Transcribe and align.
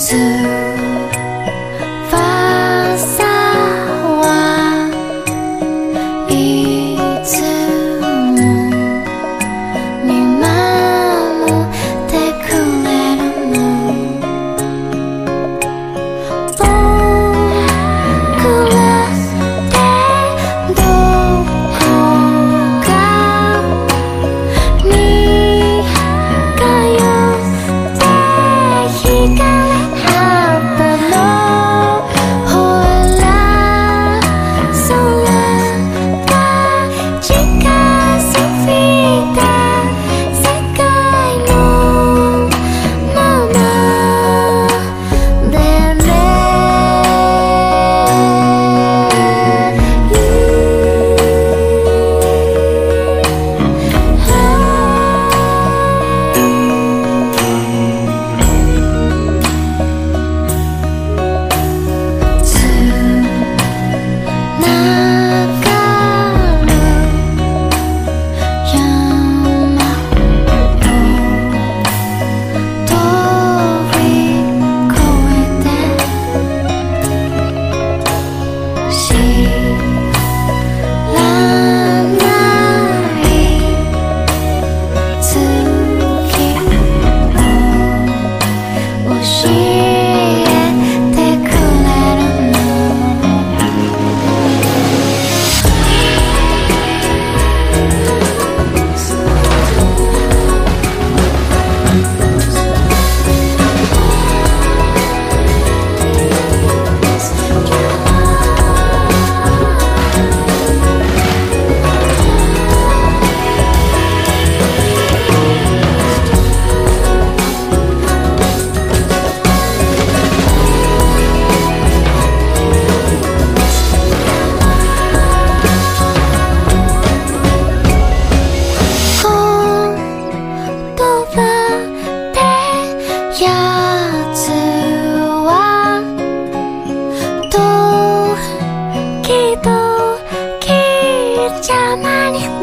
to 0.00 0.59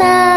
nah. 0.00 0.29